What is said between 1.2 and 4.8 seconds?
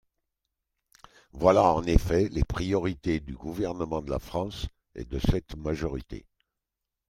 Voilà en effet les priorités du gouvernement de la France